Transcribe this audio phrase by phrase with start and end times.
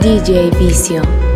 [0.00, 1.29] DJ Vicio.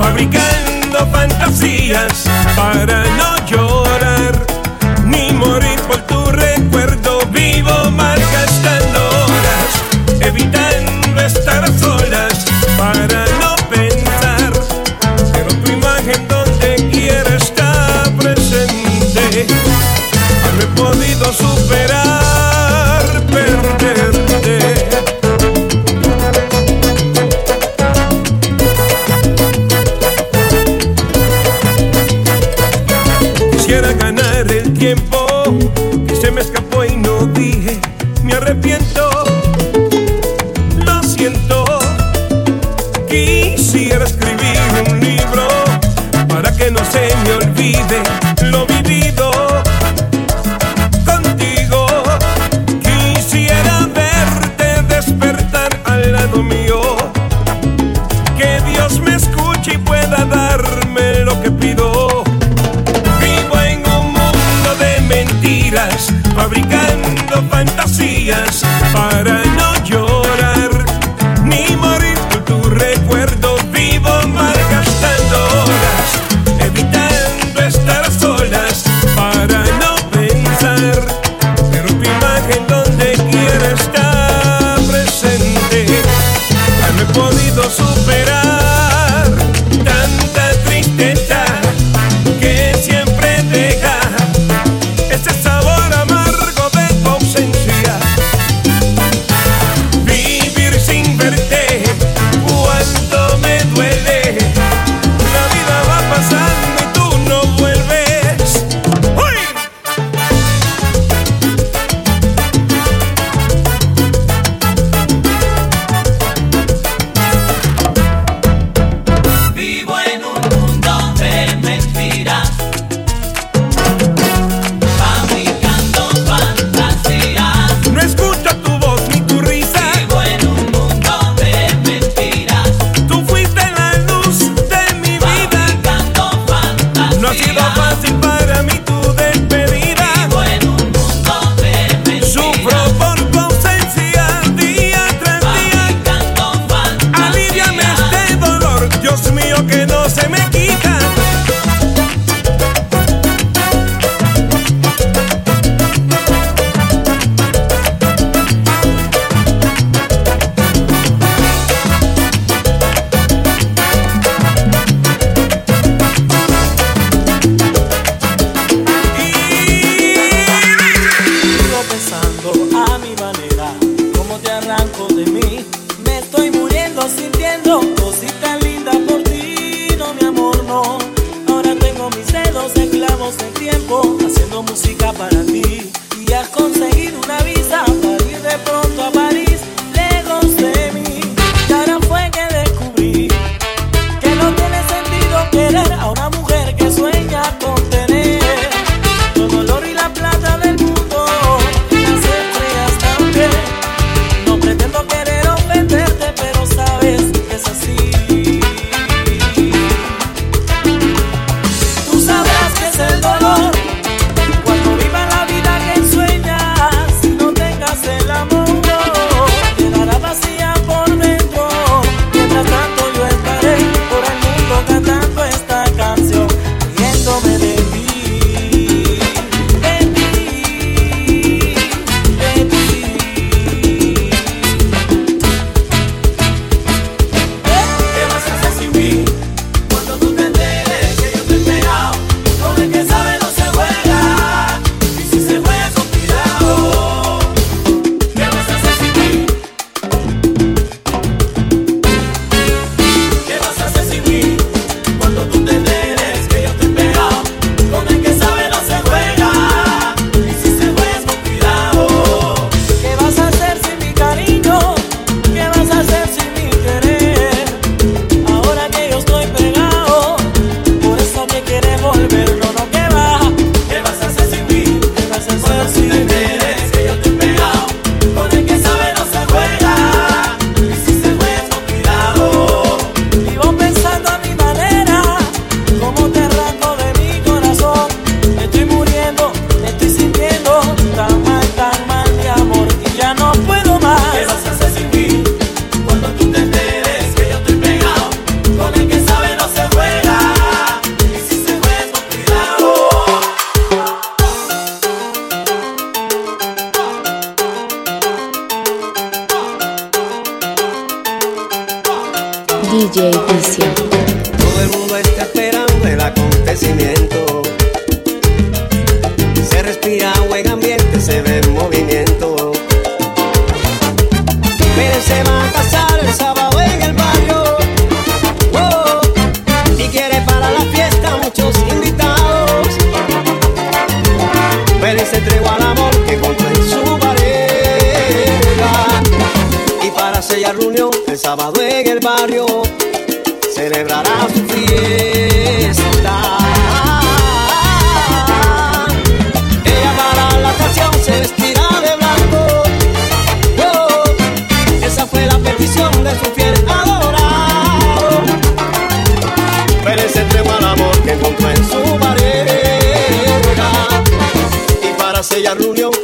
[0.00, 2.24] fabricando fantasías
[2.56, 3.69] para no llorar.
[66.34, 69.49] fabricando fantasías para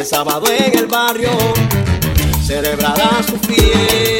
[0.00, 1.30] el sábado en el barrio
[2.42, 4.19] celebrará su fiesta.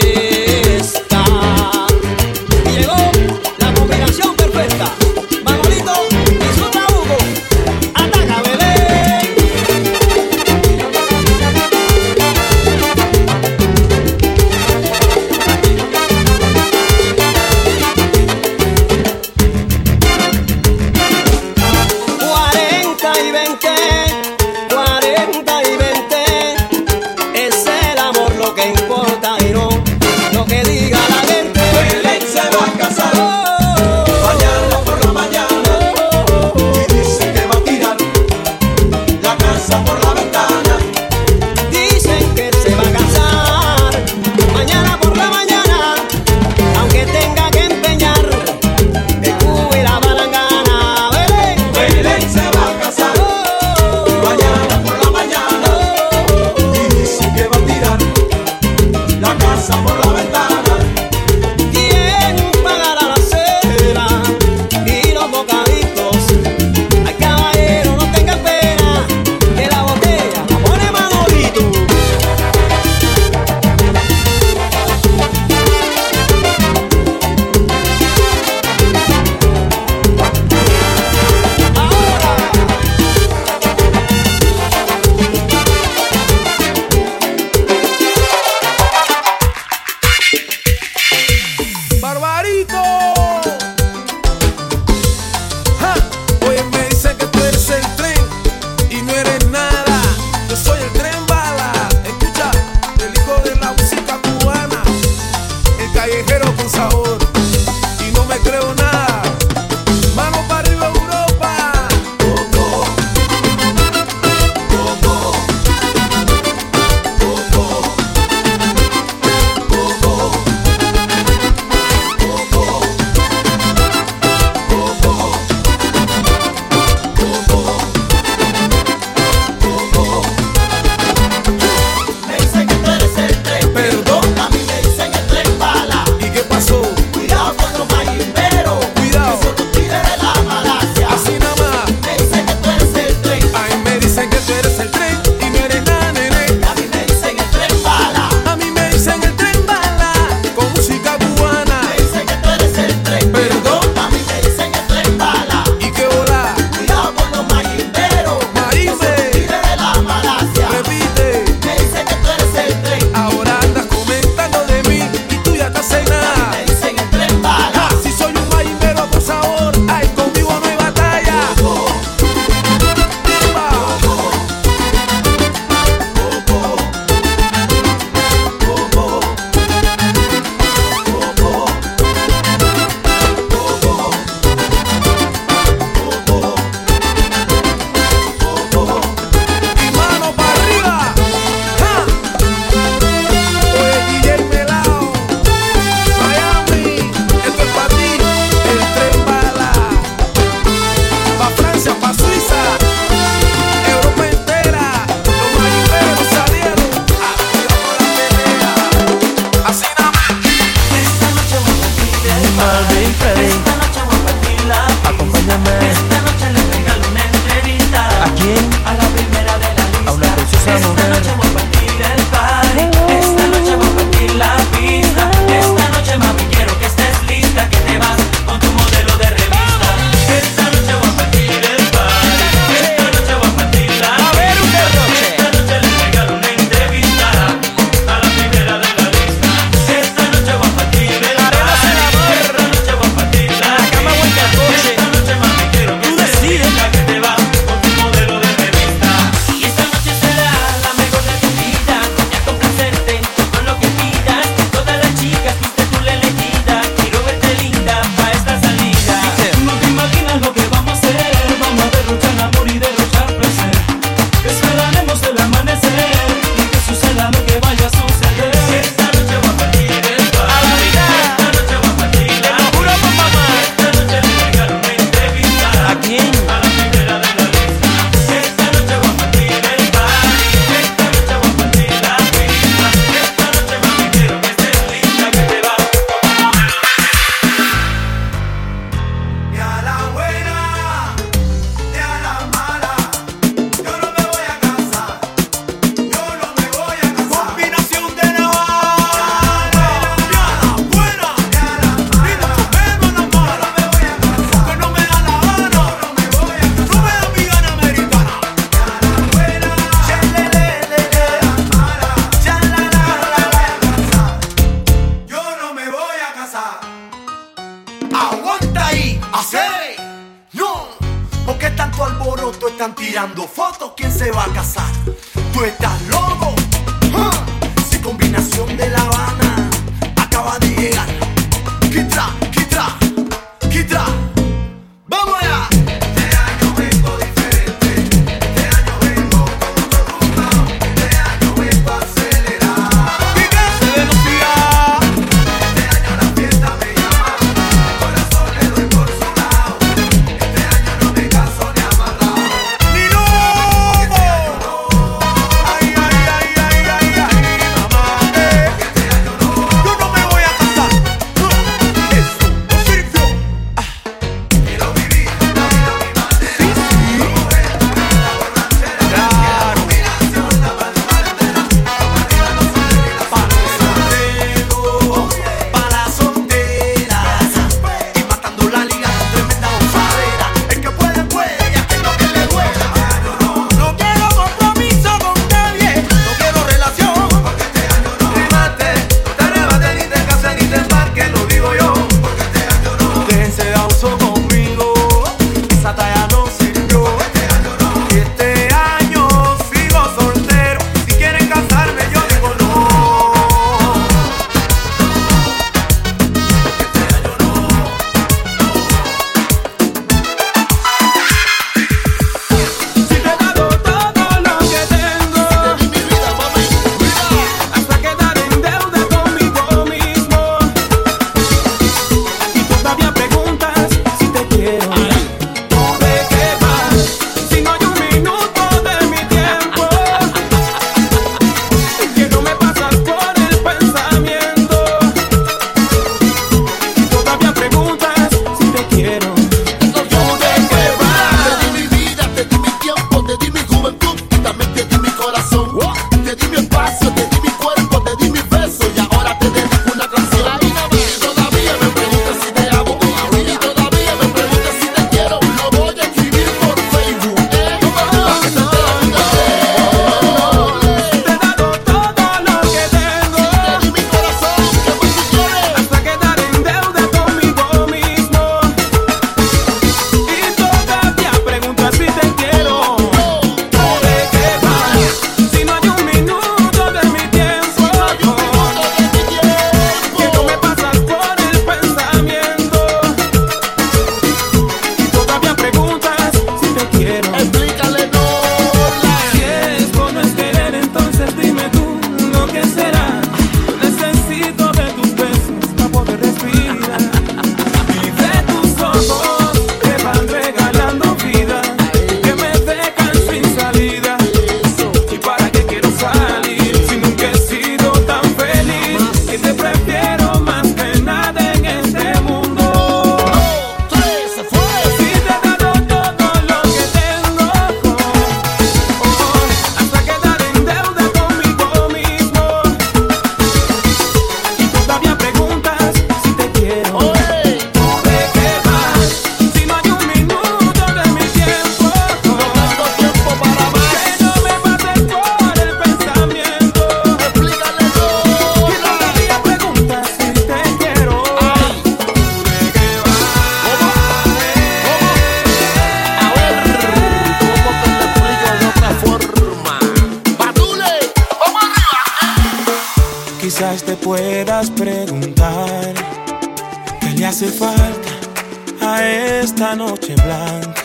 [559.61, 560.85] Noche blanca,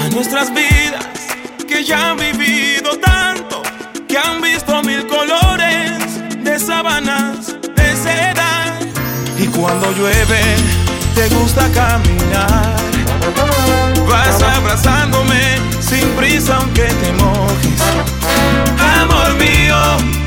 [0.00, 1.08] a nuestras vidas
[1.66, 3.62] que ya han vivido tanto,
[4.06, 8.78] que han visto mil colores de sábanas de seda.
[9.38, 10.54] Y cuando llueve,
[11.16, 12.76] te gusta caminar.
[14.08, 17.82] Vas abrazándome sin prisa aunque te mojes.
[19.00, 20.23] Amor mío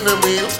[0.00, 0.59] enemy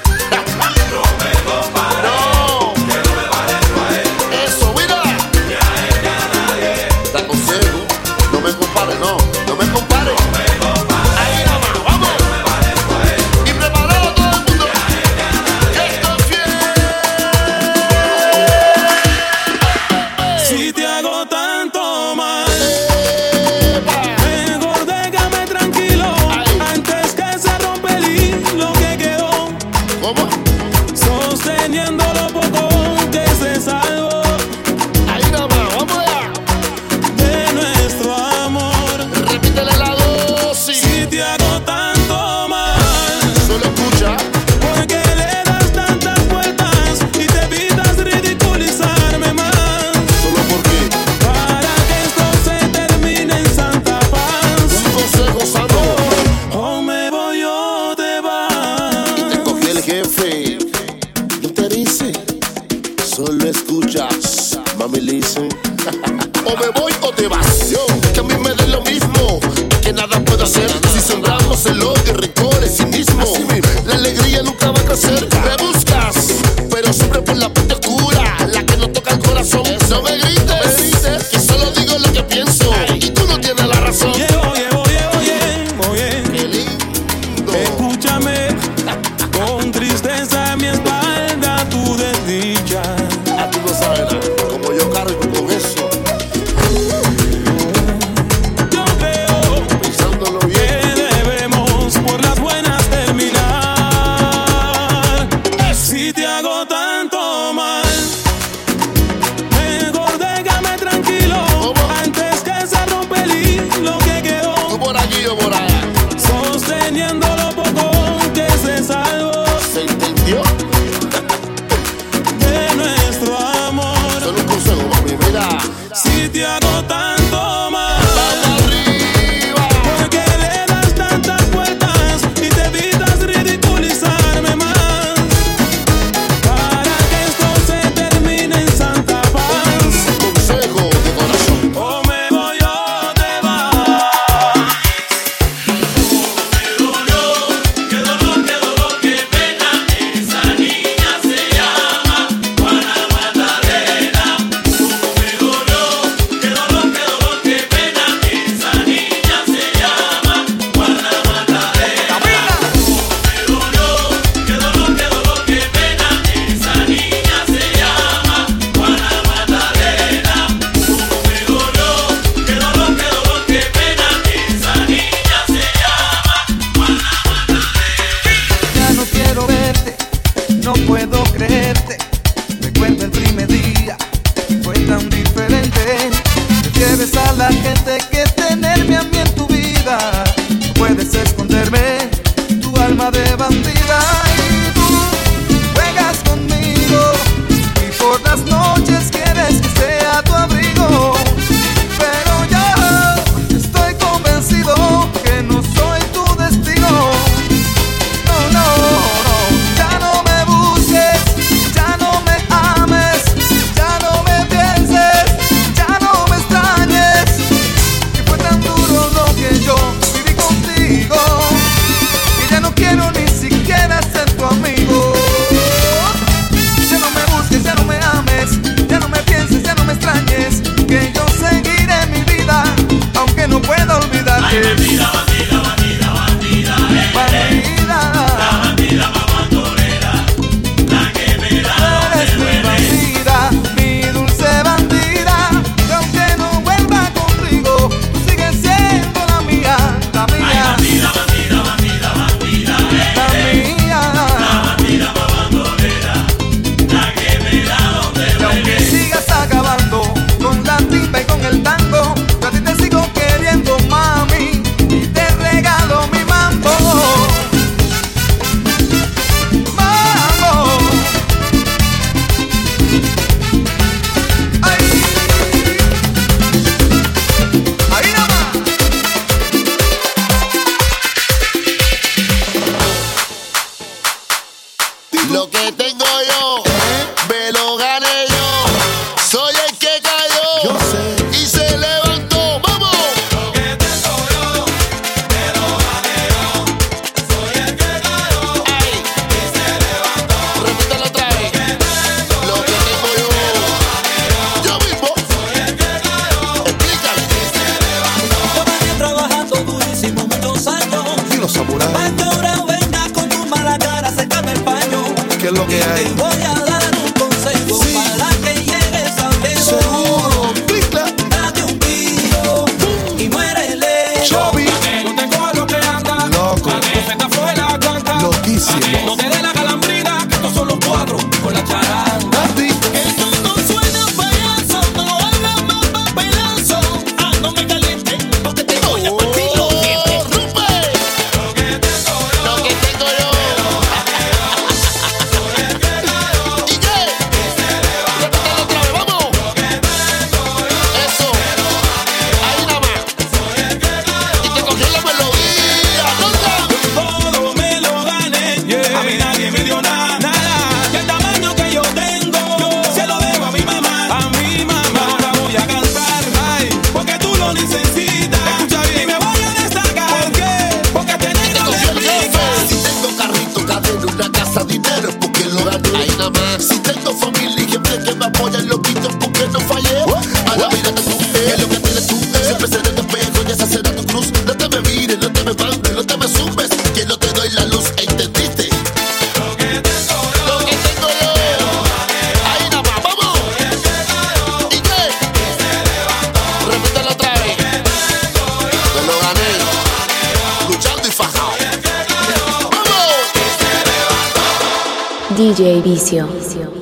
[405.61, 406.80] DJ Vicio.